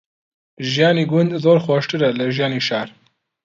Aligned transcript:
ژیانی 0.71 1.05
گوند 1.11 1.31
زۆر 1.43 1.57
خۆشترە 1.65 2.09
لە 2.17 2.25
ژیانی 2.35 2.61
شار. 2.67 2.87